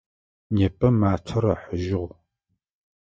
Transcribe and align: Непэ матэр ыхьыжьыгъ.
Непэ 0.55 0.87
матэр 0.99 1.43
ыхьыжьыгъ. 1.53 2.11